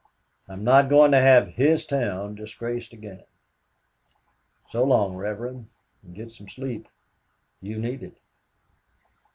I'm 0.47 0.63
not 0.63 0.89
going 0.89 1.11
to 1.11 1.19
have 1.19 1.49
his 1.49 1.85
town 1.85 2.33
disgraced 2.33 2.91
again. 2.91 3.23
So 4.71 4.83
long, 4.83 5.13
Reverend, 5.15 5.69
and 6.01 6.15
get 6.15 6.31
some 6.31 6.47
sleep. 6.49 6.87
You 7.61 7.77
need 7.77 8.01
it." 8.01 8.17